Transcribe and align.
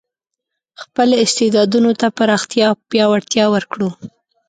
خپل 0.81 1.09
استعدادونو 1.25 1.91
ته 1.99 2.07
پراختیا 2.17 2.67
او 2.71 2.77
پیاوړتیا 2.91 3.45
ورکړو. 3.51 3.89